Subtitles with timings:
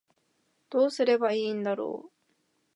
[0.71, 2.11] どうすればいいんだろう